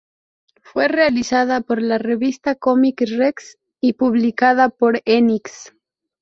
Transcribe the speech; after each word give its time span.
Fue 0.63 0.85
serializada 0.87 1.61
por 1.61 1.79
la 1.79 1.99
revista 1.99 2.55
Comic 2.55 3.01
Rex 3.05 3.59
y 3.79 3.93
publicada 3.93 4.69
por 4.69 4.99
Enix. 5.05 5.75